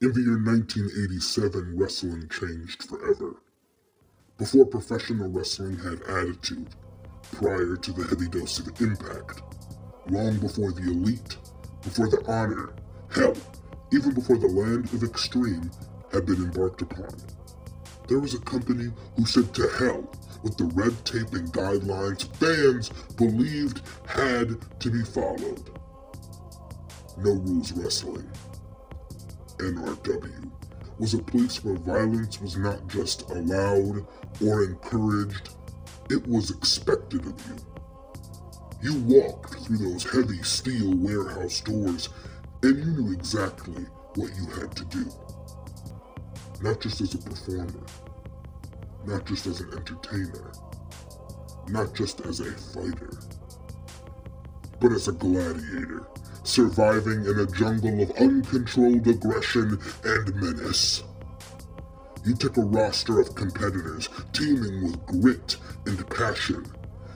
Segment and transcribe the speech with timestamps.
[0.00, 3.34] In the year 1987, wrestling changed forever.
[4.38, 6.68] Before professional wrestling had attitude,
[7.32, 9.42] prior to the heavy dose of impact,
[10.08, 11.36] long before the elite,
[11.82, 12.74] before the honor,
[13.10, 13.34] hell,
[13.92, 15.68] even before the land of extreme
[16.12, 17.10] had been embarked upon.
[18.06, 20.08] There was a company who said to hell
[20.44, 25.76] with the red tape and guidelines fans believed had to be followed.
[27.16, 28.30] No Rules Wrestling,
[29.58, 30.50] NRW,
[30.98, 34.06] was a place where violence was not just allowed
[34.44, 35.50] or encouraged,
[36.10, 37.56] it was expected of you.
[38.80, 42.08] You walked through those heavy steel warehouse doors
[42.62, 45.04] and you knew exactly what you had to do.
[46.60, 47.86] Not just as a performer,
[49.04, 50.52] not just as an entertainer,
[51.68, 53.10] not just as a fighter,
[54.80, 56.06] but as a gladiator,
[56.48, 61.04] surviving in a jungle of uncontrolled aggression and menace.
[62.24, 66.66] You took a roster of competitors teeming with grit and passion,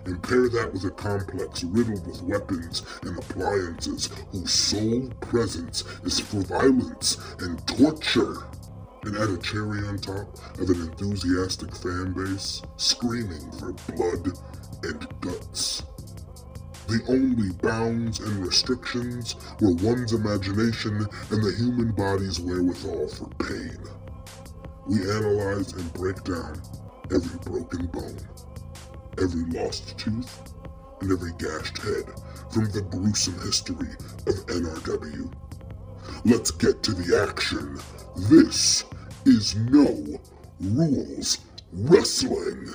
[0.05, 6.21] and pair that with a complex riddled with weapons and appliances whose sole presence is
[6.21, 8.37] for violence and torture
[9.05, 10.29] and add a cherry on top
[10.61, 14.39] of an enthusiastic fan base screaming for blood
[14.85, 15.83] and guts.
[16.89, 23.79] The only bounds and restrictions were one's imagination and the human body's wherewithal for pain.
[24.87, 26.61] We analyze and break down
[27.11, 28.19] every broken bone,
[29.19, 30.53] every lost tooth,
[31.01, 32.05] and every gashed head
[32.51, 33.91] from the gruesome history
[34.27, 35.33] of NRW.
[36.25, 37.79] Let's get to the action.
[38.29, 38.85] This
[39.25, 40.21] is No
[40.61, 41.39] Rules
[41.73, 42.73] Wrestling.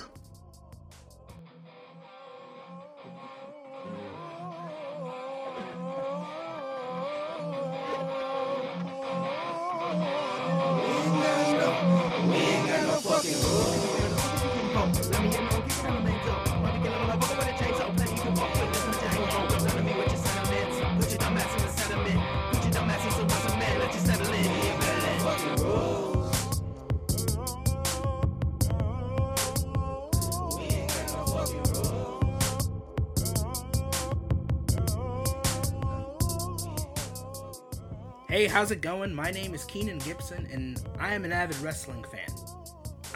[38.57, 39.13] How's it going?
[39.13, 42.35] My name is Keenan Gibson, and I am an avid wrestling fan.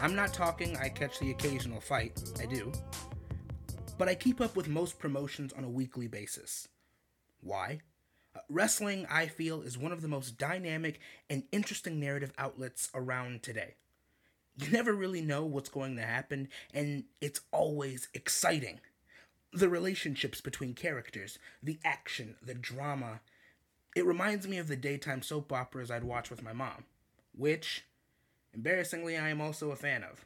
[0.00, 2.70] I'm not talking I catch the occasional fight, I do.
[3.98, 6.68] But I keep up with most promotions on a weekly basis.
[7.40, 7.80] Why?
[8.36, 13.42] Uh, wrestling, I feel, is one of the most dynamic and interesting narrative outlets around
[13.42, 13.74] today.
[14.58, 18.78] You never really know what's going to happen, and it's always exciting.
[19.52, 23.22] The relationships between characters, the action, the drama,
[23.94, 26.84] it reminds me of the daytime soap operas I'd watch with my mom,
[27.36, 27.84] which,
[28.54, 30.24] embarrassingly, I am also a fan of.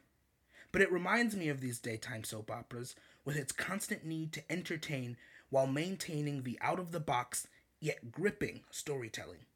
[0.72, 2.94] But it reminds me of these daytime soap operas
[3.24, 5.16] with its constant need to entertain
[5.50, 7.48] while maintaining the out of the box
[7.80, 9.46] yet gripping storytelling.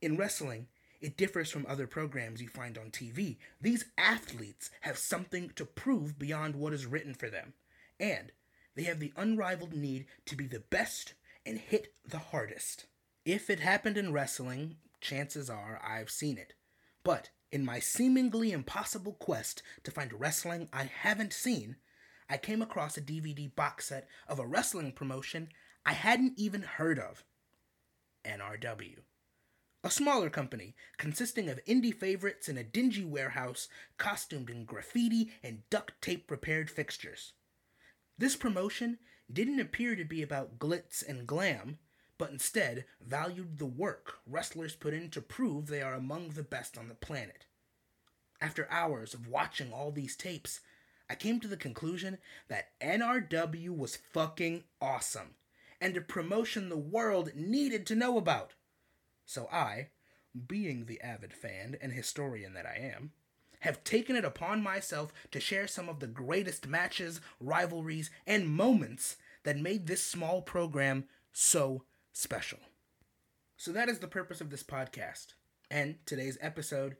[0.00, 0.68] In wrestling,
[1.00, 3.36] it differs from other programs you find on TV.
[3.60, 7.54] These athletes have something to prove beyond what is written for them,
[7.98, 8.32] and
[8.74, 11.14] they have the unrivaled need to be the best
[11.46, 12.86] and hit the hardest.
[13.28, 16.54] If it happened in wrestling, chances are I've seen it.
[17.04, 21.76] But in my seemingly impossible quest to find wrestling I haven't seen,
[22.30, 25.50] I came across a DVD box set of a wrestling promotion
[25.84, 27.22] I hadn't even heard of
[28.24, 29.00] NRW.
[29.84, 33.68] A smaller company consisting of indie favorites in a dingy warehouse
[33.98, 37.34] costumed in graffiti and duct tape prepared fixtures.
[38.16, 39.00] This promotion
[39.30, 41.78] didn't appear to be about glitz and glam,
[42.18, 46.76] but instead valued the work wrestlers put in to prove they are among the best
[46.76, 47.46] on the planet.
[48.40, 50.60] After hours of watching all these tapes,
[51.08, 52.18] I came to the conclusion
[52.48, 55.34] that NRW was fucking awesome
[55.80, 58.54] and a promotion the world needed to know about.
[59.24, 59.88] So I,
[60.46, 63.12] being the avid fan and historian that I am,
[63.60, 69.16] have taken it upon myself to share some of the greatest matches, rivalries, and moments
[69.44, 71.84] that made this small program so
[72.18, 72.58] special.
[73.56, 75.34] So that is the purpose of this podcast.
[75.70, 76.96] And today's episode,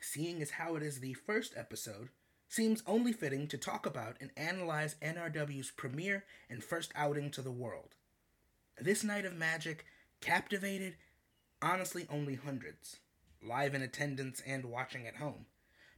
[0.00, 2.08] seeing as how it is the first episode,
[2.48, 7.52] seems only fitting to talk about and analyze NRW's premiere and first outing to the
[7.52, 7.94] world.
[8.80, 9.84] This night of magic
[10.20, 10.96] captivated,
[11.62, 12.96] honestly, only hundreds,
[13.40, 15.46] live in attendance and watching at home.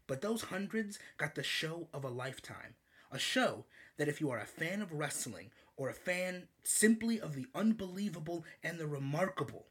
[0.07, 2.75] But those hundreds got the show of a lifetime.
[3.11, 3.65] A show
[3.97, 8.45] that, if you are a fan of wrestling or a fan simply of the unbelievable
[8.63, 9.65] and the remarkable,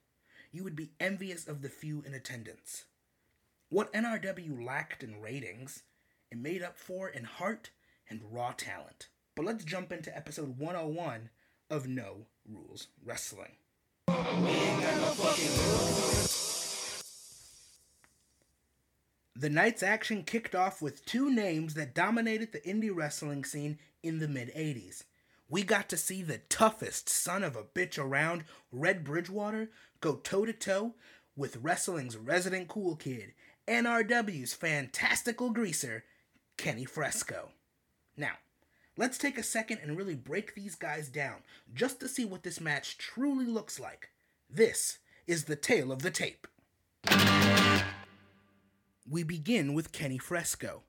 [0.51, 2.85] you would be envious of the few in attendance.
[3.69, 5.83] What NRW lacked in ratings,
[6.31, 7.69] it made up for in heart
[8.09, 9.09] and raw talent.
[9.35, 11.29] But let's jump into episode 101
[11.69, 13.57] of No Rules Wrestling.
[19.35, 24.17] The night's action kicked off with two names that dominated the indie wrestling scene in
[24.17, 25.03] the mid 80s.
[25.49, 30.45] We got to see the toughest son of a bitch around, Red Bridgewater, go toe
[30.45, 30.93] to toe
[31.35, 33.33] with wrestling's resident cool kid,
[33.67, 36.03] NRW's fantastical greaser,
[36.57, 37.49] Kenny Fresco.
[38.15, 38.33] Now,
[38.95, 41.37] let's take a second and really break these guys down
[41.73, 44.11] just to see what this match truly looks like.
[44.49, 46.47] This is the tale of the tape.
[49.09, 50.83] We begin with Kenny Fresco.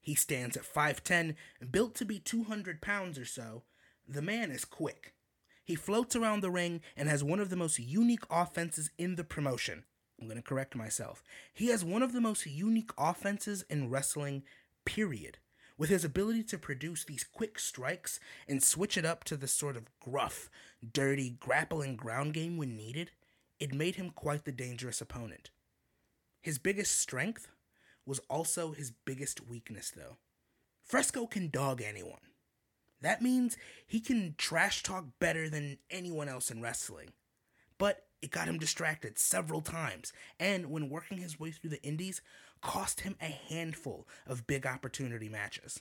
[0.00, 1.34] He stands at 5'10,
[1.72, 3.62] built to be 200 pounds or so.
[4.06, 5.14] The man is quick.
[5.64, 9.24] He floats around the ring and has one of the most unique offenses in the
[9.24, 9.84] promotion.
[10.20, 11.22] I'm going to correct myself.
[11.52, 14.42] He has one of the most unique offenses in wrestling,
[14.84, 15.38] period.
[15.76, 19.76] With his ability to produce these quick strikes and switch it up to the sort
[19.76, 20.48] of gruff,
[20.92, 23.10] dirty, grappling ground game when needed,
[23.58, 25.50] it made him quite the dangerous opponent.
[26.42, 27.48] His biggest strength
[28.06, 30.18] was also his biggest weakness, though.
[30.84, 32.20] Fresco can dog anyone.
[33.04, 37.10] That means he can trash talk better than anyone else in wrestling.
[37.76, 40.10] But it got him distracted several times,
[40.40, 42.22] and when working his way through the indies,
[42.62, 45.80] cost him a handful of big opportunity matches.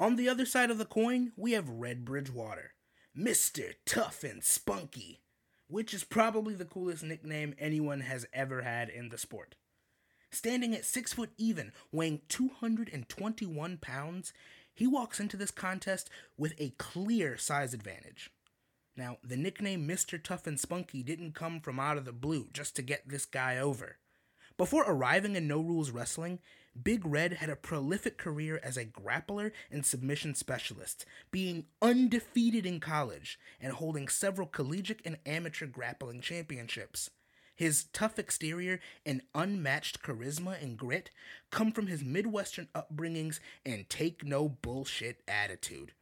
[0.00, 2.72] On the other side of the coin, we have Red Bridgewater,
[3.14, 3.74] Mr.
[3.84, 5.20] Tough and Spunky,
[5.68, 9.56] which is probably the coolest nickname anyone has ever had in the sport.
[10.32, 14.32] Standing at 6 foot even, weighing 221 pounds,
[14.80, 18.30] he walks into this contest with a clear size advantage.
[18.96, 20.18] Now, the nickname Mr.
[20.20, 23.58] Tough and Spunky didn't come from out of the blue just to get this guy
[23.58, 23.98] over.
[24.56, 26.38] Before arriving in No Rules Wrestling,
[26.82, 32.80] Big Red had a prolific career as a grappler and submission specialist, being undefeated in
[32.80, 37.10] college and holding several collegiate and amateur grappling championships.
[37.60, 41.10] His tough exterior and unmatched charisma and grit
[41.50, 45.92] come from his Midwestern upbringings and take no bullshit attitude.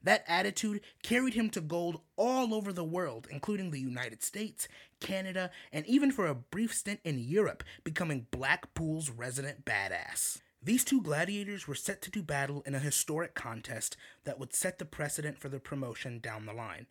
[0.00, 4.68] That attitude carried him to gold all over the world, including the United States,
[5.00, 10.40] Canada, and even for a brief stint in Europe, becoming Blackpool's resident badass.
[10.62, 14.78] These two gladiators were set to do battle in a historic contest that would set
[14.78, 16.86] the precedent for the promotion down the line.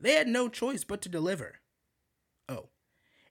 [0.00, 1.59] They had no choice but to deliver.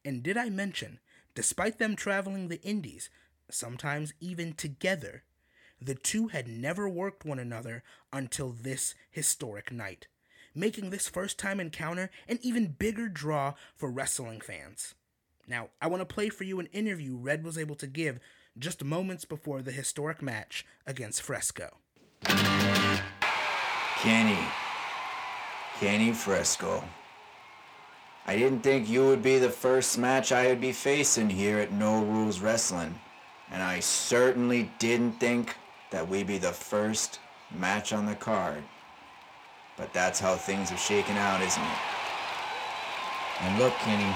[0.05, 0.99] And did I mention,
[1.35, 3.09] despite them traveling the Indies,
[3.49, 5.23] sometimes even together,
[5.81, 10.07] the two had never worked one another until this historic night,
[10.53, 14.95] making this first time encounter an even bigger draw for wrestling fans.
[15.47, 18.19] Now, I want to play for you an interview Red was able to give
[18.57, 21.77] just moments before the historic match against Fresco.
[24.01, 24.37] Kenny.
[25.79, 26.83] Kenny Fresco.
[28.29, 31.71] I didn't think you would be the first match I would be facing here at
[31.71, 32.93] No Rules Wrestling.
[33.49, 35.55] And I certainly didn't think
[35.89, 37.17] that we'd be the first
[37.49, 38.63] match on the card.
[39.77, 41.79] But that's how things are shaking out, isn't it?
[43.41, 44.15] And look, Kenny,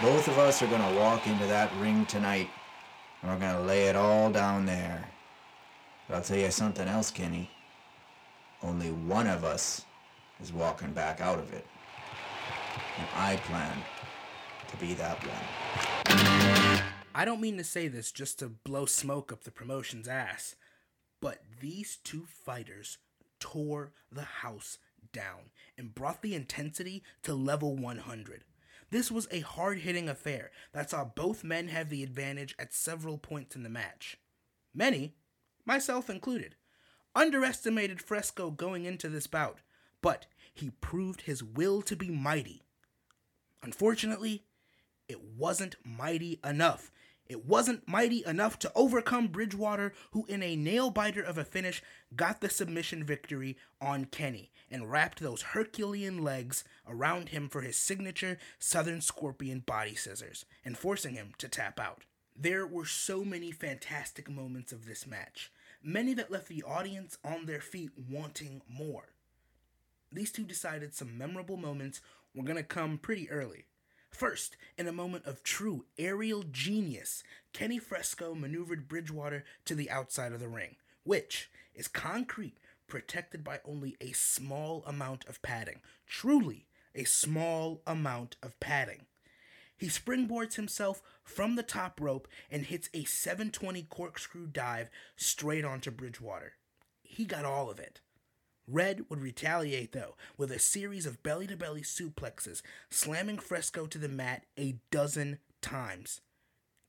[0.00, 2.48] both of us are gonna walk into that ring tonight,
[3.20, 5.04] and we're gonna lay it all down there.
[6.08, 7.50] But I'll tell you something else, Kenny.
[8.62, 9.84] Only one of us
[10.42, 11.66] is walking back out of it.
[12.98, 13.76] And I plan
[14.68, 16.82] to be that one.
[17.14, 20.56] I don't mean to say this just to blow smoke up the promotion's ass,
[21.20, 22.98] but these two fighters
[23.38, 24.78] tore the house
[25.12, 28.44] down and brought the intensity to level 100.
[28.90, 33.18] This was a hard hitting affair that saw both men have the advantage at several
[33.18, 34.18] points in the match.
[34.74, 35.14] Many,
[35.64, 36.56] myself included,
[37.14, 39.58] underestimated Fresco going into this bout,
[40.02, 42.63] but he proved his will to be mighty.
[43.64, 44.44] Unfortunately,
[45.08, 46.92] it wasn't mighty enough.
[47.26, 51.82] It wasn't mighty enough to overcome Bridgewater, who, in a nail biter of a finish,
[52.14, 57.78] got the submission victory on Kenny and wrapped those Herculean legs around him for his
[57.78, 62.02] signature Southern Scorpion body scissors and forcing him to tap out.
[62.36, 65.50] There were so many fantastic moments of this match,
[65.82, 69.14] many that left the audience on their feet wanting more.
[70.12, 72.00] These two decided some memorable moments
[72.34, 73.64] were going to come pretty early.
[74.10, 80.32] First, in a moment of true aerial genius, Kenny Fresco maneuvered Bridgewater to the outside
[80.32, 85.80] of the ring, which is concrete protected by only a small amount of padding.
[86.06, 89.06] Truly, a small amount of padding.
[89.76, 95.64] He He springboards himself from the top rope and hits a 720 corkscrew dive straight
[95.64, 96.52] onto Bridgewater.
[97.02, 98.00] He got all of it.
[98.66, 103.98] Red would retaliate, though, with a series of belly to belly suplexes, slamming Fresco to
[103.98, 106.20] the mat a dozen times.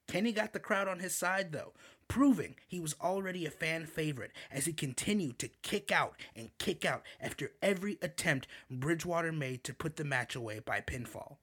[0.08, 1.74] Kenny got the crowd on his side, though,
[2.08, 6.86] proving he was already a fan favorite as he continued to kick out and kick
[6.86, 11.38] out after every attempt Bridgewater made to put the match away by pinfall.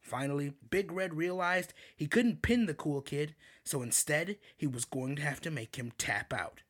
[0.00, 5.16] Finally, Big Red realized he couldn't pin the cool kid, so instead he was going
[5.16, 6.62] to have to make him tap out.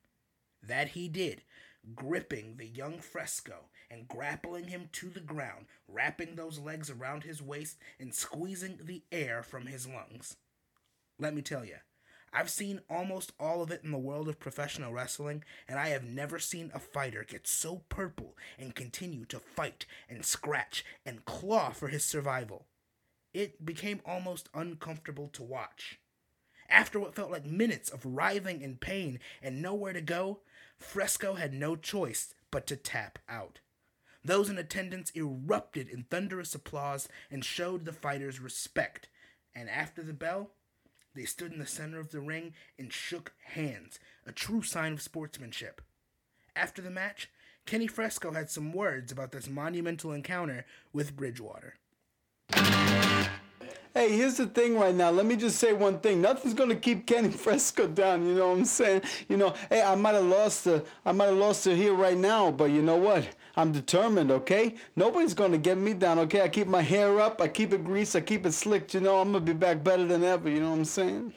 [0.63, 1.43] That he did,
[1.95, 7.43] gripping the young Fresco and grappling him to the ground, wrapping those legs around his
[7.43, 10.37] waist and squeezing the air from his lungs.
[11.19, 11.77] Let me tell you,
[12.33, 16.05] I've seen almost all of it in the world of professional wrestling, and I have
[16.05, 21.71] never seen a fighter get so purple and continue to fight and scratch and claw
[21.71, 22.67] for his survival.
[23.35, 25.99] It became almost uncomfortable to watch.
[26.69, 30.39] After what felt like minutes of writhing in pain and nowhere to go,
[30.81, 33.61] Fresco had no choice but to tap out.
[34.25, 39.09] Those in attendance erupted in thunderous applause and showed the fighters respect,
[39.55, 40.51] and after the bell,
[41.15, 45.03] they stood in the center of the ring and shook hands, a true sign of
[45.03, 45.81] sportsmanship.
[46.55, 47.31] After the match,
[47.67, 51.75] Kenny Fresco had some words about this monumental encounter with Bridgewater.
[53.93, 55.11] Hey, here's the thing right now.
[55.11, 56.21] Let me just say one thing.
[56.21, 58.25] Nothing's gonna keep Kenny Fresco down.
[58.25, 59.03] You know what I'm saying?
[59.29, 60.85] You know, hey, I might have lost her.
[61.05, 63.27] I might have lost her here right now, but you know what?
[63.57, 64.31] I'm determined.
[64.31, 64.77] Okay?
[64.95, 66.21] Nobody's gonna get me down.
[66.21, 66.43] Okay?
[66.43, 67.41] I keep my hair up.
[67.41, 68.15] I keep it greased.
[68.15, 68.95] I keep it slicked.
[68.95, 70.49] You know, I'm gonna be back better than ever.
[70.49, 71.35] You know what I'm saying?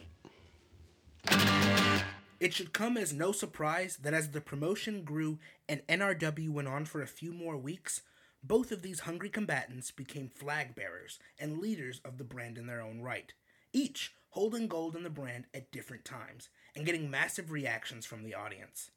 [2.39, 6.85] It should come as no surprise that as the promotion grew and NRW went on
[6.85, 8.01] for a few more weeks,
[8.43, 12.81] both of these hungry combatants became flag bearers and leaders of the brand in their
[12.81, 13.33] own right,
[13.71, 18.33] each holding gold in the brand at different times and getting massive reactions from the
[18.33, 18.91] audience.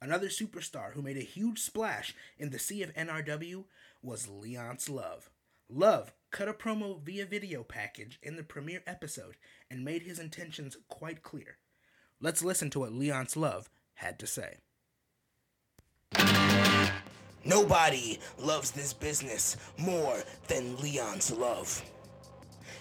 [0.00, 3.64] Another superstar who made a huge splash in the sea of NRW
[4.02, 5.30] was Leonce Love.
[5.68, 9.36] Love cut a promo via video package in the premiere episode
[9.70, 11.56] and made his intentions quite clear.
[12.20, 14.58] Let's listen to what Leonce Love had to say.
[17.46, 20.16] Nobody loves this business more
[20.48, 21.80] than Leon's Love.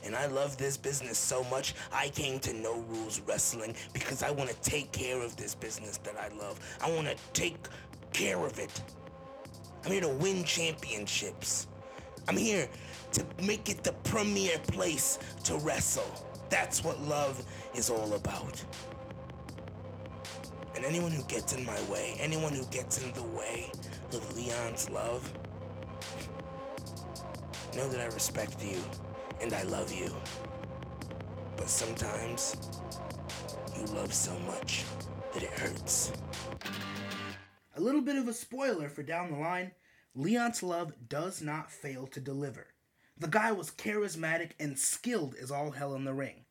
[0.03, 4.31] And I love this business so much, I came to No Rules Wrestling because I
[4.31, 6.59] want to take care of this business that I love.
[6.81, 7.57] I want to take
[8.11, 8.81] care of it.
[9.83, 11.67] I'm here to win championships.
[12.27, 12.67] I'm here
[13.13, 16.11] to make it the premier place to wrestle.
[16.49, 17.43] That's what love
[17.75, 18.63] is all about.
[20.75, 23.71] And anyone who gets in my way, anyone who gets in the way
[24.13, 25.31] of Leon's Love,
[27.75, 28.77] know that I respect you
[29.41, 30.13] and I love you.
[31.57, 32.55] But sometimes
[33.77, 34.83] you love so much
[35.33, 36.11] that it hurts.
[37.75, 39.71] A little bit of a spoiler for down the line
[40.13, 42.67] Leon's Love does not fail to deliver.
[43.17, 46.45] The guy was charismatic and skilled as all hell in the ring.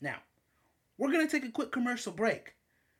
[0.00, 0.16] Now,
[0.96, 2.54] we're going to take a quick commercial break.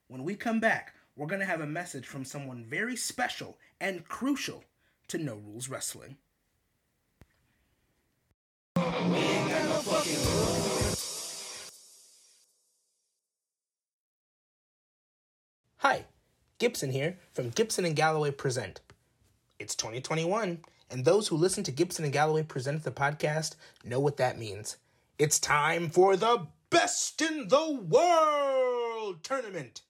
[0.09, 4.07] When we come back, we're going to have a message from someone very special and
[4.09, 4.65] crucial
[5.09, 6.17] to No Rules Wrestling.
[15.79, 16.07] Hi,
[16.59, 18.81] Gibson here from Gibson and Galloway Present.
[19.59, 20.59] It's 2021,
[20.91, 23.55] and those who listen to Gibson and Galloway Present the podcast
[23.85, 24.79] know what that means.
[25.19, 29.83] It's time for the Best in the World tournament,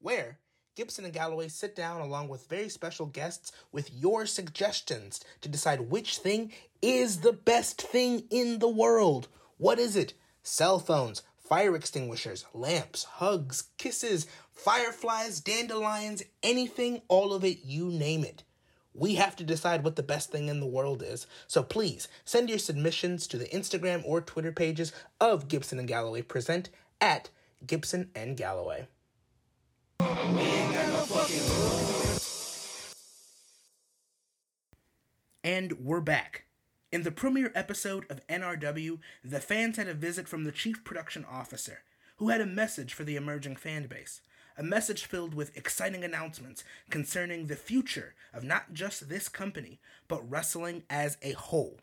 [0.00, 0.38] where
[0.78, 5.90] Gibson and Galloway sit down along with very special guests with your suggestions to decide
[5.90, 9.26] which thing is the best thing in the world.
[9.56, 10.14] What is it?
[10.44, 18.22] Cell phones, fire extinguishers, lamps, hugs, kisses, fireflies, dandelions, anything, all of it, you name
[18.22, 18.44] it.
[18.94, 21.26] We have to decide what the best thing in the world is.
[21.48, 26.22] So please send your submissions to the Instagram or Twitter pages of Gibson and Galloway
[26.22, 26.70] Present
[27.00, 27.30] at
[27.66, 28.86] Gibson and Galloway.
[35.44, 36.44] And we're back.
[36.92, 41.24] In the premiere episode of NRW, the fans had a visit from the chief production
[41.24, 41.78] officer,
[42.16, 44.20] who had a message for the emerging fan base.
[44.58, 50.28] A message filled with exciting announcements concerning the future of not just this company, but
[50.28, 51.80] wrestling as a whole.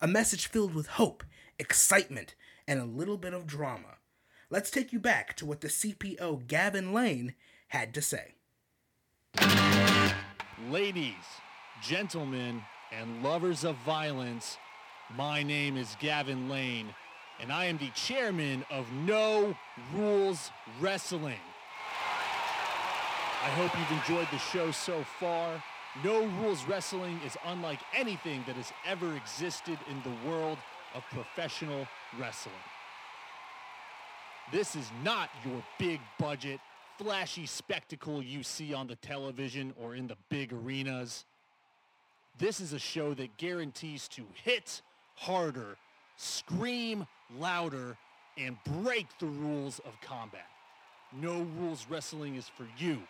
[0.00, 1.24] A message filled with hope,
[1.58, 2.34] excitement,
[2.66, 3.98] and a little bit of drama.
[4.54, 7.34] Let's take you back to what the CPO Gavin Lane
[7.70, 8.34] had to say.
[10.70, 11.24] Ladies,
[11.82, 14.56] gentlemen, and lovers of violence,
[15.16, 16.94] my name is Gavin Lane,
[17.40, 19.56] and I am the chairman of No
[19.92, 21.42] Rules Wrestling.
[23.42, 25.60] I hope you've enjoyed the show so far.
[26.04, 30.58] No Rules Wrestling is unlike anything that has ever existed in the world
[30.94, 31.88] of professional
[32.20, 32.54] wrestling.
[34.52, 36.60] This is not your big budget,
[36.98, 41.24] flashy spectacle you see on the television or in the big arenas.
[42.38, 44.82] This is a show that guarantees to hit
[45.16, 45.76] harder,
[46.16, 47.06] scream
[47.38, 47.96] louder,
[48.36, 50.46] and break the rules of combat.
[51.12, 53.00] No Rules Wrestling is for you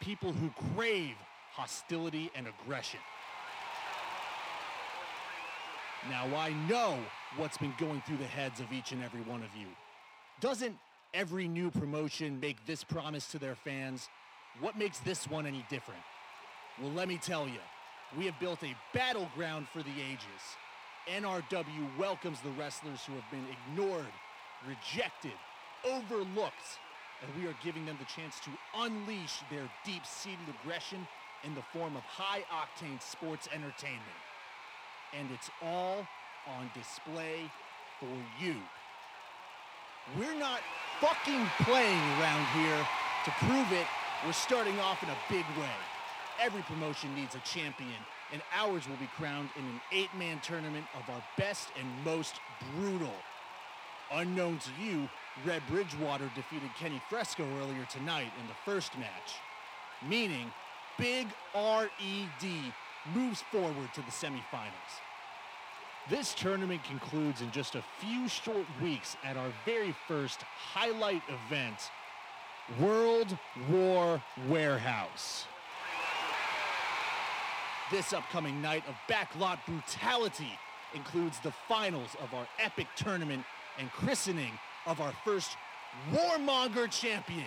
[0.00, 1.14] people who crave
[1.52, 3.00] hostility and aggression.
[6.10, 6.98] Now, I know
[7.36, 9.68] what's been going through the heads of each and every one of you.
[10.40, 10.76] Doesn't
[11.12, 14.08] every new promotion make this promise to their fans?
[14.60, 16.02] What makes this one any different?
[16.80, 17.60] Well, let me tell you,
[18.18, 20.42] we have built a battleground for the ages.
[21.08, 24.06] NRW welcomes the wrestlers who have been ignored,
[24.66, 25.32] rejected,
[25.84, 26.78] overlooked,
[27.22, 31.06] and we are giving them the chance to unleash their deep-seated aggression
[31.44, 34.02] in the form of high-octane sports entertainment.
[35.18, 36.06] And it's all
[36.58, 37.50] on display
[38.00, 38.08] for
[38.42, 38.56] you.
[40.18, 40.60] We're not
[41.00, 42.86] fucking playing around here.
[43.24, 43.86] To prove it,
[44.24, 45.76] we're starting off in a big way.
[46.40, 51.08] Every promotion needs a champion, and ours will be crowned in an eight-man tournament of
[51.12, 52.34] our best and most
[52.76, 53.14] brutal.
[54.12, 55.08] Unknown to you,
[55.46, 59.40] Red Bridgewater defeated Kenny Fresco earlier tonight in the first match,
[60.06, 60.52] meaning
[60.98, 62.72] Big RED
[63.14, 65.00] moves forward to the semifinals.
[66.10, 71.90] This tournament concludes in just a few short weeks at our very first highlight event,
[72.78, 73.38] World
[73.70, 75.46] War Warehouse.
[77.90, 80.58] This upcoming night of backlot brutality
[80.92, 83.42] includes the finals of our epic tournament
[83.78, 85.56] and christening of our first
[86.12, 87.46] Warmonger champion.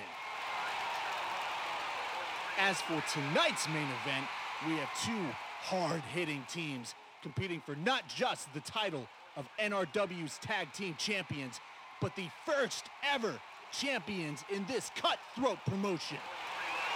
[2.59, 4.25] As for tonight's main event,
[4.65, 5.27] we have two
[5.61, 11.59] hard-hitting teams competing for not just the title of NRW's Tag Team Champions,
[12.01, 13.33] but the first ever
[13.71, 16.17] champions in this cutthroat promotion.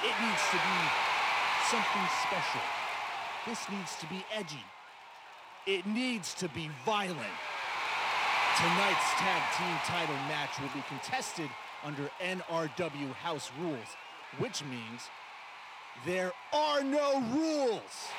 [0.03, 0.79] It needs to be
[1.69, 2.61] something special.
[3.47, 4.65] This needs to be edgy.
[5.67, 7.37] It needs to be violent.
[8.57, 11.49] Tonight's tag team title match will be contested
[11.83, 13.95] under NRW house rules,
[14.39, 15.09] which means
[16.05, 18.11] there are no rules.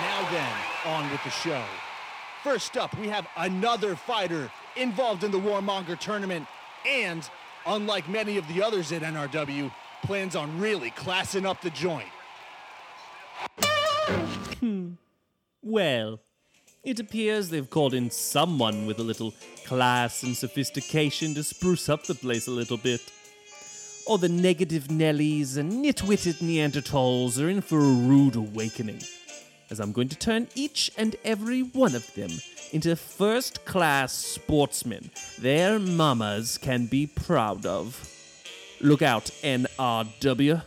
[0.00, 0.52] Now then,
[0.86, 1.64] on with the show.
[2.42, 6.46] First up, we have another fighter involved in the Warmonger tournament
[6.86, 7.28] and,
[7.66, 12.08] unlike many of the others at NRW, plans on really classing up the joint.
[14.60, 14.92] Hmm.
[15.62, 16.20] Well,
[16.84, 22.04] it appears they've called in someone with a little class and sophistication to spruce up
[22.04, 23.00] the place a little bit.
[24.06, 29.02] Or the negative Nellies and nitwitted Neanderthals are in for a rude awakening,
[29.70, 32.30] as I'm going to turn each and every one of them
[32.72, 38.12] into first class sportsmen their mamas can be proud of.
[38.80, 40.62] Look out, NRW.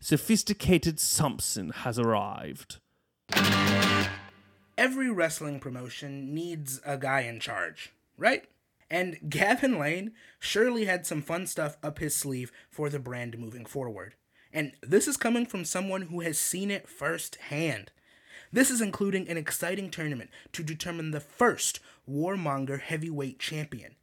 [0.00, 2.78] Sophisticated Samson has arrived.
[4.76, 8.44] Every wrestling promotion needs a guy in charge, right?
[8.90, 13.66] And Gavin Lane surely had some fun stuff up his sleeve for the brand moving
[13.66, 14.14] forward.
[14.52, 17.90] And this is coming from someone who has seen it firsthand.
[18.52, 23.96] This is including an exciting tournament to determine the first Warmonger heavyweight champion.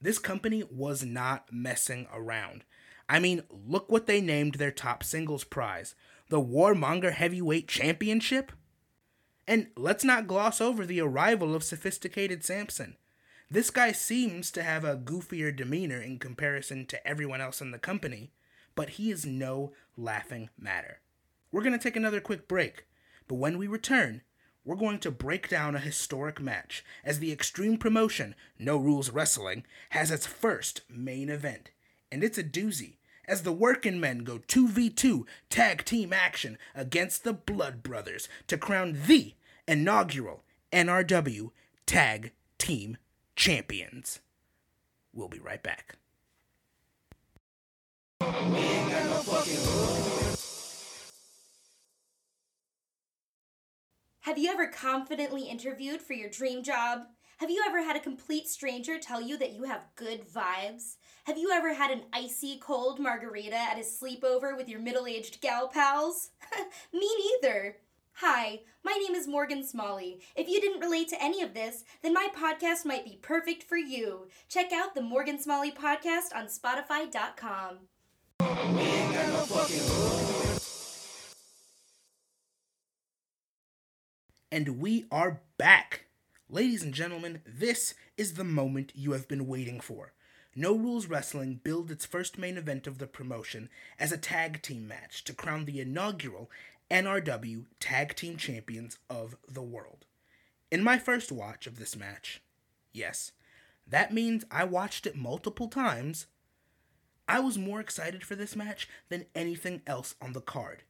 [0.00, 2.64] This company was not messing around.
[3.08, 5.94] I mean, look what they named their top singles prize
[6.28, 8.52] the Warmonger Heavyweight Championship.
[9.46, 12.96] And let's not gloss over the arrival of sophisticated Samson.
[13.50, 17.78] This guy seems to have a goofier demeanor in comparison to everyone else in the
[17.78, 18.32] company,
[18.74, 21.00] but he is no laughing matter.
[21.50, 22.86] We're going to take another quick break,
[23.32, 24.20] but when we return,
[24.62, 29.64] we're going to break down a historic match as the Extreme Promotion, No Rules Wrestling,
[29.88, 31.70] has its first main event.
[32.10, 37.32] And it's a doozy, as the working men go 2v2 tag team action against the
[37.32, 39.32] Blood Brothers to crown the
[39.66, 41.52] inaugural NRW
[41.86, 42.98] Tag Team
[43.34, 44.20] Champions.
[45.14, 45.96] We'll be right back.
[54.22, 57.06] Have you ever confidently interviewed for your dream job?
[57.38, 60.94] Have you ever had a complete stranger tell you that you have good vibes?
[61.24, 65.40] Have you ever had an icy cold margarita at a sleepover with your middle aged
[65.40, 66.30] gal pals?
[66.92, 67.10] Me
[67.42, 67.78] neither.
[68.12, 70.20] Hi, my name is Morgan Smalley.
[70.36, 73.76] If you didn't relate to any of this, then my podcast might be perfect for
[73.76, 74.28] you.
[74.48, 77.88] Check out the Morgan Smalley podcast on Spotify.com.
[84.52, 86.08] And we are back.
[86.50, 90.12] Ladies and gentlemen, this is the moment you have been waiting for.
[90.54, 94.86] No Rules Wrestling billed its first main event of the promotion as a tag team
[94.86, 96.50] match to crown the inaugural
[96.90, 100.04] NRW Tag Team Champions of the World.
[100.70, 102.42] In my first watch of this match,
[102.92, 103.32] yes,
[103.88, 106.26] that means I watched it multiple times.
[107.26, 110.82] I was more excited for this match than anything else on the card.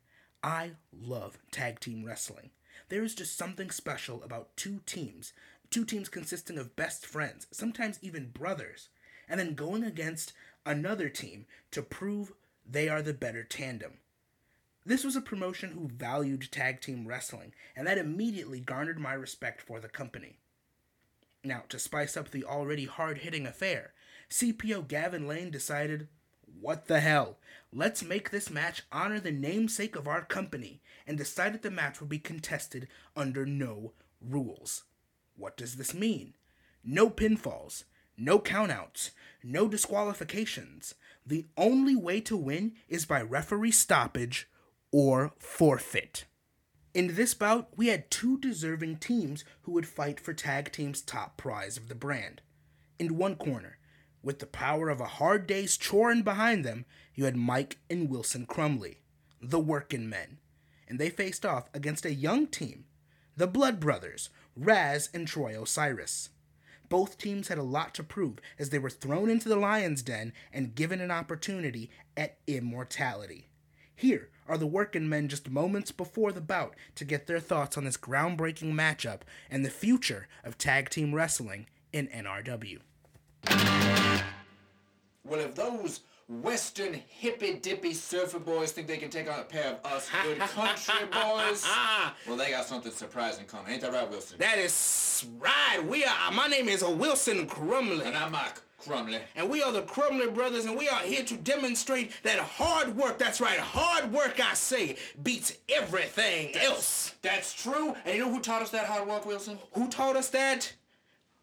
[0.43, 2.51] I love tag team wrestling.
[2.89, 5.33] There is just something special about two teams,
[5.71, 8.89] two teams consisting of best friends, sometimes even brothers,
[9.29, 10.33] and then going against
[10.67, 12.33] another team to prove
[12.69, 13.99] they are the better tandem.
[14.85, 19.63] This was a promotion who valued tag team wrestling, and that immediately garnered my respect
[19.63, 20.39] for the company.
[21.45, 23.93] Now, to spice up the already hard hitting affair,
[24.31, 26.09] CPO Gavin Lane decided,
[26.61, 27.39] what the hell?
[27.73, 32.01] Let's make this match honor the namesake of our company, and decided that the match
[32.01, 34.85] would be contested under no rules.
[35.37, 36.35] What does this mean?
[36.85, 37.85] No pinfalls,
[38.17, 39.11] no countouts,
[39.43, 40.95] no disqualifications.
[41.25, 44.49] The only way to win is by referee stoppage
[44.91, 46.25] or forfeit.
[46.95, 51.39] In this bout, we had two deserving teams who would fight for tag team's top
[51.39, 52.43] prize of the brand.
[52.99, 53.79] In one corner,
[54.23, 58.47] with the power of a hard day's chorin behind them, you had Mike and Wilson
[58.47, 58.99] Crumley,
[59.41, 60.39] the working men,
[60.89, 62.85] and they faced off against a young team,
[63.37, 66.31] the Blood Brothers, Raz and Troy Osiris.
[66.89, 70.33] Both teams had a lot to prove as they were thrown into the lion's den
[70.53, 73.49] and given an opportunity at immortality.
[73.95, 77.85] Here are the working men just moments before the bout to get their thoughts on
[77.85, 82.81] this groundbreaking matchup and the future of tag team wrestling in NRW.
[85.25, 89.79] Well, if those Western hippy dippy surfer boys think they can take on a pair
[89.83, 91.67] of us good country boys,
[92.27, 93.73] well, they got something surprising coming.
[93.73, 94.39] Ain't that right, Wilson?
[94.39, 95.85] That is right.
[95.87, 96.15] We are.
[96.29, 98.05] Uh, my name is Wilson Crumley.
[98.05, 99.21] And I'm Mike Crumley.
[99.37, 103.19] And we are the Crumley brothers, and we are here to demonstrate that hard work,
[103.19, 107.15] that's right, hard work, I say, beats everything else.
[107.23, 107.95] That's true.
[108.05, 109.59] And you know who taught us that hard work, Wilson?
[109.75, 110.73] Who taught us that?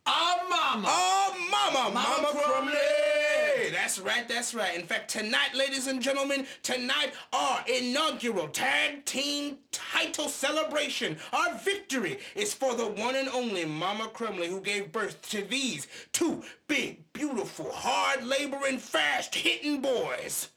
[0.09, 0.87] Our mama.
[0.89, 2.73] Oh, Mama, Mama Mama Crumley.
[2.73, 3.71] Crumley.
[3.71, 4.75] That's right, that's right.
[4.75, 12.19] In fact, tonight, ladies and gentlemen, tonight, our inaugural tag team title celebration, our victory
[12.35, 17.11] is for the one and only Mama Crumley who gave birth to these two big,
[17.13, 20.49] beautiful, hard laboring, fast hitting boys.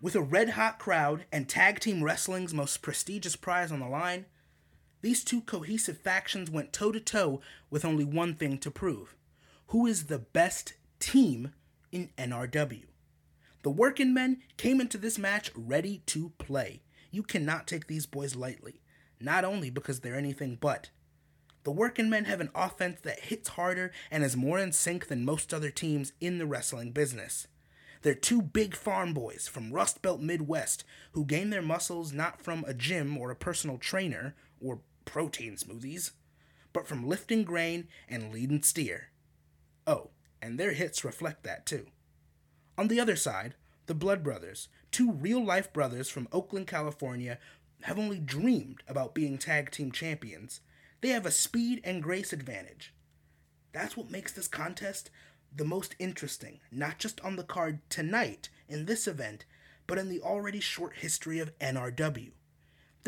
[0.00, 4.26] With a red hot crowd and tag team wrestling's most prestigious prize on the line,
[5.00, 9.14] these two cohesive factions went toe to toe with only one thing to prove
[9.68, 11.52] who is the best team
[11.92, 12.84] in NRW.
[13.62, 16.80] The working men came into this match ready to play.
[17.10, 18.80] You cannot take these boys lightly,
[19.20, 20.90] not only because they're anything but.
[21.64, 25.24] The working men have an offense that hits harder and is more in sync than
[25.24, 27.46] most other teams in the wrestling business.
[28.02, 32.64] They're two big farm boys from Rust Belt Midwest who gain their muscles not from
[32.66, 36.10] a gym or a personal trainer or protein smoothies,
[36.74, 39.08] but from lifting grain and leading steer.
[39.86, 40.10] Oh,
[40.42, 41.86] and their hits reflect that too.
[42.76, 43.54] On the other side,
[43.86, 47.38] the Blood Brothers, two real life brothers from Oakland, California,
[47.84, 50.60] have only dreamed about being tag team champions.
[51.00, 52.92] They have a speed and grace advantage.
[53.72, 55.10] That's what makes this contest
[55.56, 59.46] the most interesting, not just on the card tonight in this event,
[59.86, 62.32] but in the already short history of NRW.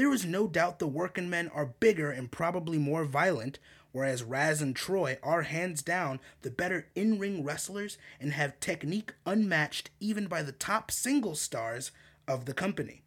[0.00, 3.58] There is no doubt the working men are bigger and probably more violent,
[3.92, 9.12] whereas Raz and Troy are hands down the better in ring wrestlers and have technique
[9.26, 11.90] unmatched even by the top single stars
[12.26, 13.02] of the company.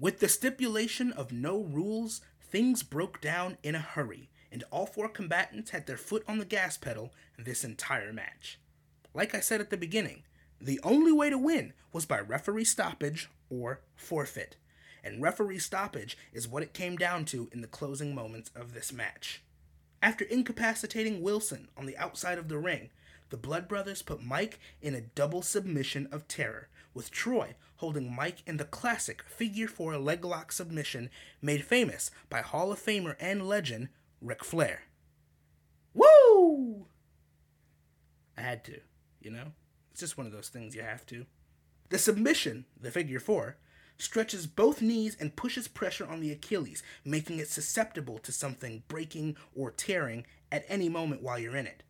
[0.00, 5.08] With the stipulation of no rules, things broke down in a hurry, and all four
[5.08, 8.58] combatants had their foot on the gas pedal this entire match.
[9.14, 10.24] Like I said at the beginning,
[10.60, 14.56] the only way to win was by referee stoppage or forfeit,
[15.02, 18.92] and referee stoppage is what it came down to in the closing moments of this
[18.92, 19.42] match.
[20.02, 22.90] After incapacitating Wilson on the outside of the ring,
[23.30, 28.42] the Blood Brothers put Mike in a double submission of terror, with Troy holding Mike
[28.46, 31.08] in the classic figure four leg lock submission
[31.40, 33.88] made famous by Hall of Famer and legend
[34.20, 34.82] Ric Flair.
[35.94, 36.86] Woo!
[38.36, 38.80] I had to,
[39.20, 39.52] you know?
[39.90, 41.26] It's just one of those things you have to.
[41.88, 43.56] The submission, the figure four,
[44.02, 49.36] stretches both knees and pushes pressure on the Achilles, making it susceptible to something breaking
[49.54, 51.82] or tearing at any moment while you're in it.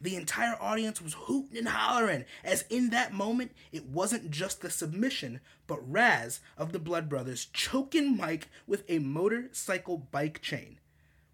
[0.00, 4.70] The entire audience was hooting and hollering, as in that moment, it wasn't just the
[4.70, 10.80] submission, but Raz of the Blood Brothers choking Mike with a motorcycle bike chain.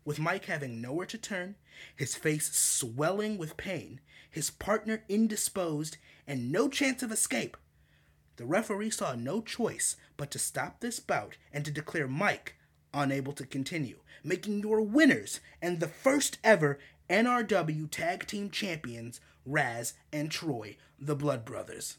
[0.05, 1.55] With Mike having nowhere to turn,
[1.97, 7.57] his face swelling with pain, his partner indisposed, and no chance of escape,
[8.38, 12.55] the referee saw no choice but to stop this bout and to declare Mike
[12.94, 16.79] unable to continue, making your winners and the first ever
[17.11, 21.98] NRW Tag Team Champions, Raz and Troy, the Blood Brothers.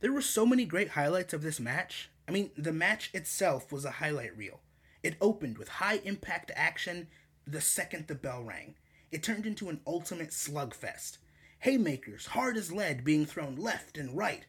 [0.00, 2.10] There were so many great highlights of this match.
[2.26, 4.60] I mean, the match itself was a highlight reel.
[5.02, 7.08] It opened with high impact action
[7.46, 8.74] the second the bell rang.
[9.10, 11.18] It turned into an ultimate slugfest.
[11.60, 14.46] Haymakers, hard as lead, being thrown left and right.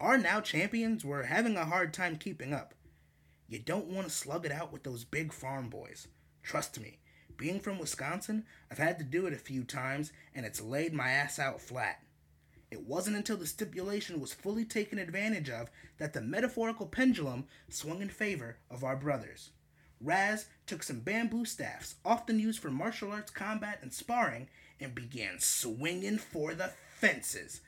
[0.00, 2.72] Our now champions were having a hard time keeping up.
[3.48, 6.06] You don't want to slug it out with those big farm boys.
[6.40, 7.00] Trust me,
[7.36, 11.10] being from Wisconsin, I've had to do it a few times, and it's laid my
[11.10, 12.00] ass out flat.
[12.70, 18.00] It wasn't until the stipulation was fully taken advantage of that the metaphorical pendulum swung
[18.00, 19.50] in favor of our brothers.
[20.00, 25.40] Raz took some bamboo staffs, often used for martial arts combat and sparring, and began
[25.40, 27.62] swinging for the fences,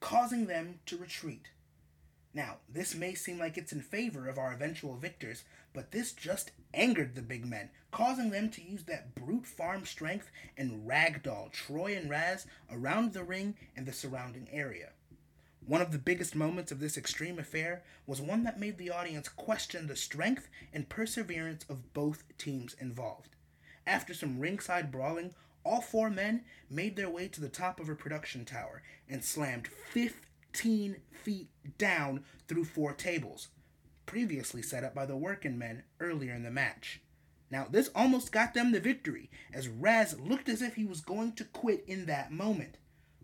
[0.00, 1.48] causing them to retreat.
[2.34, 6.50] Now, this may seem like it's in favor of our eventual victors, but this just
[6.72, 11.94] angered the big men, causing them to use that brute farm strength and ragdoll Troy
[11.94, 14.90] and Raz around the ring and the surrounding area.
[15.66, 19.28] One of the biggest moments of this extreme affair was one that made the audience
[19.28, 23.36] question the strength and perseverance of both teams involved.
[23.86, 27.94] After some ringside brawling, all four men made their way to the top of a
[27.94, 30.12] production tower and slammed 15
[30.56, 33.48] feet down through four tables,
[34.06, 37.00] previously set up by the working men earlier in the match.
[37.50, 41.32] Now, this almost got them the victory, as Raz looked as if he was going
[41.34, 42.78] to quit in that moment.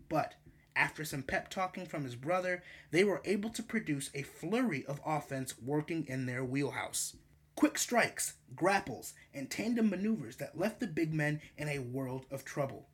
[0.07, 0.35] But
[0.75, 5.01] after some pep talking from his brother, they were able to produce a flurry of
[5.05, 7.15] offense working in their wheelhouse.
[7.55, 12.45] Quick strikes, grapples, and tandem maneuvers that left the big men in a world of
[12.45, 12.87] trouble.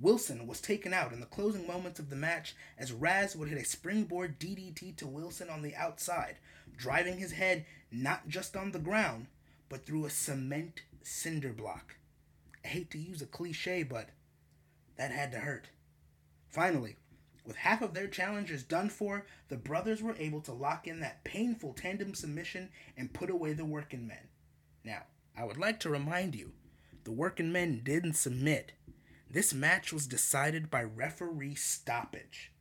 [0.00, 3.60] Wilson was taken out in the closing moments of the match as Raz would hit
[3.60, 6.36] a springboard DDT to Wilson on the outside,
[6.76, 9.26] driving his head not just on the ground,
[9.68, 11.96] but through a cement cinder block.
[12.64, 14.10] I hate to use a cliche, but
[14.96, 15.68] that had to hurt.
[16.48, 16.96] Finally,
[17.44, 21.24] with half of their challengers done for, the brothers were able to lock in that
[21.24, 24.28] painful tandem submission and put away the working men.
[24.84, 25.04] Now,
[25.36, 26.52] I would like to remind you
[27.04, 28.72] the working men didn't submit.
[29.30, 32.52] This match was decided by referee stoppage.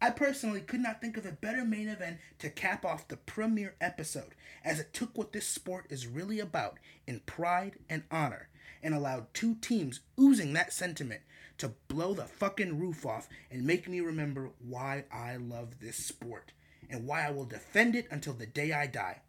[0.00, 3.74] I personally could not think of a better main event to cap off the premiere
[3.80, 8.48] episode, as it took what this sport is really about in pride and honor,
[8.82, 11.22] and allowed two teams oozing that sentiment
[11.56, 16.52] to blow the fucking roof off and make me remember why I love this sport
[16.88, 19.22] and why I will defend it until the day I die.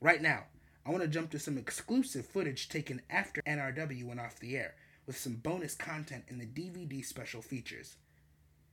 [0.00, 0.44] Right now,
[0.86, 4.76] I want to jump to some exclusive footage taken after NRW went off the air,
[5.10, 7.96] with some bonus content in the DVD special features.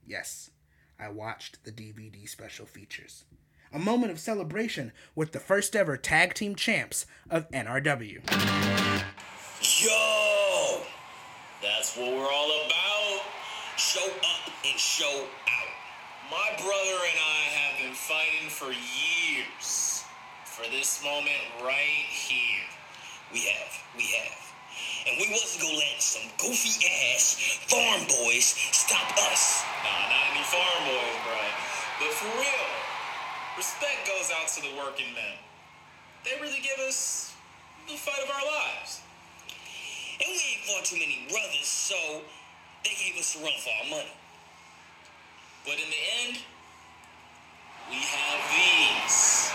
[0.06, 0.50] Yes,
[0.96, 3.24] I watched the DVD special features.
[3.72, 8.20] A moment of celebration with the first ever tag team champs of NRW.
[9.82, 10.82] Yo!
[11.60, 13.22] That's what we're all about.
[13.76, 16.30] Show up and show out.
[16.30, 20.04] My brother and I have been fighting for years
[20.44, 22.68] for this moment right here.
[23.32, 24.47] We have, we have.
[25.08, 26.84] And we wasn't gonna let some goofy
[27.16, 29.64] ass farm boys stop us.
[29.80, 31.40] Nah, not any farm boys, bro.
[31.96, 32.68] But for real,
[33.56, 35.40] respect goes out to the working men.
[36.28, 37.32] They really give us
[37.88, 39.00] the fight of our lives.
[40.20, 41.96] And we ain't fought too many brothers, so
[42.84, 44.12] they gave us a run for our money.
[45.64, 46.36] But in the end,
[47.88, 49.52] we have these.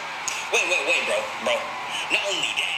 [0.50, 1.56] Wait, wait, wait, bro, bro.
[2.10, 2.73] Not only that.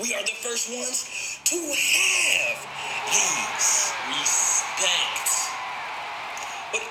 [0.00, 2.58] We are the first ones to have
[3.14, 3.94] these.
[4.10, 5.30] Respect.
[6.72, 6.82] But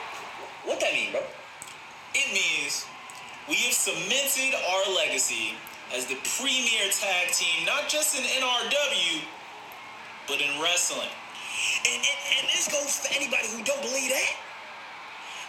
[0.63, 1.19] what that mean, bro?
[2.15, 2.85] It means
[3.49, 5.59] we have cemented our legacy
[5.93, 9.21] as the premier tag team, not just in NRW,
[10.27, 11.11] but in wrestling.
[11.85, 14.31] And, and, and this goes for anybody who don't believe that.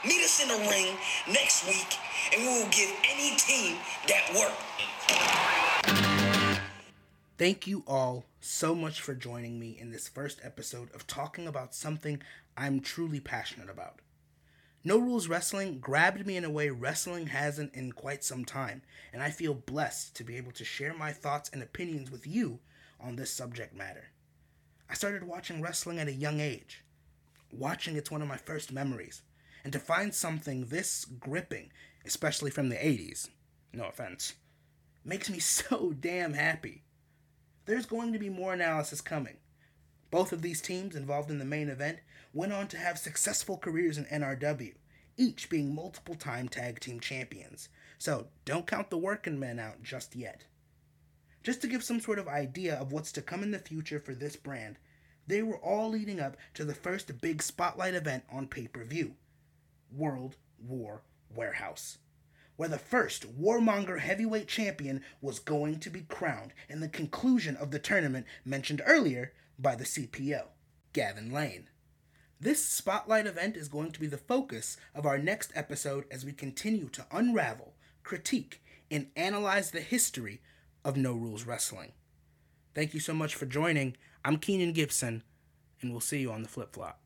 [0.05, 0.97] Meet us in the ring
[1.31, 1.97] next week,
[2.35, 5.64] and we will give any team that work.
[7.37, 11.75] Thank you all so much for joining me in this first episode of talking about
[11.75, 12.23] something
[12.57, 13.99] I'm truly passionate about.
[14.85, 19.21] No Rules Wrestling grabbed me in a way wrestling hasn't in quite some time, and
[19.21, 22.61] I feel blessed to be able to share my thoughts and opinions with you
[23.01, 24.11] on this subject matter.
[24.89, 26.85] I started watching wrestling at a young age.
[27.51, 29.23] Watching it's one of my first memories,
[29.65, 31.73] and to find something this gripping,
[32.07, 33.29] especially from the 80s,
[33.73, 34.35] no offense,
[35.05, 36.84] makes me so damn happy.
[37.67, 39.37] There's going to be more analysis coming.
[40.11, 41.99] Both of these teams involved in the main event
[42.33, 44.75] went on to have successful careers in NRW,
[45.17, 47.69] each being multiple time tag team champions.
[47.99, 50.45] So don't count the working men out just yet.
[51.43, 54.15] Just to give some sort of idea of what's to come in the future for
[54.15, 54.77] this brand,
[55.27, 59.15] they were all leading up to the first big spotlight event on pay per view
[59.91, 61.03] World War
[61.35, 61.99] Warehouse,
[62.57, 67.71] where the first Warmonger heavyweight champion was going to be crowned in the conclusion of
[67.71, 70.45] the tournament mentioned earlier by the CPO,
[70.93, 71.69] Gavin Lane.
[72.41, 76.33] This spotlight event is going to be the focus of our next episode as we
[76.33, 80.41] continue to unravel, critique, and analyze the history
[80.85, 81.93] of No Rules Wrestling.
[82.75, 83.97] Thank you so much for joining.
[84.25, 85.23] I'm Keenan Gibson,
[85.81, 87.01] and we'll see you on the flip flop.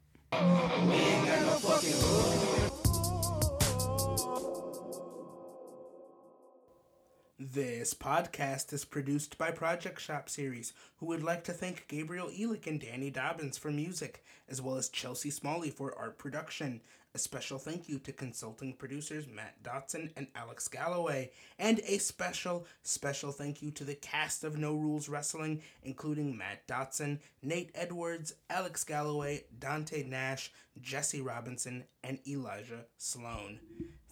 [7.55, 12.67] This podcast is produced by Project Shop Series, who would like to thank Gabriel Elick
[12.67, 16.83] and Danny Dobbins for music, as well as Chelsea Smalley for art production.
[17.15, 22.67] A special thank you to consulting producers Matt Dotson and Alex Galloway, and a special,
[22.83, 28.35] special thank you to the cast of No Rules Wrestling, including Matt Dotson, Nate Edwards,
[28.51, 33.61] Alex Galloway, Dante Nash, Jesse Robinson, and Elijah Sloan.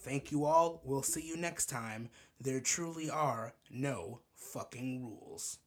[0.07, 0.81] Thank you all.
[0.85, 2.11] We'll see you next time.
[2.41, 5.59] There truly are no fucking rules.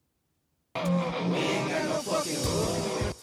[0.76, 3.19] We ain't got no fucking rules.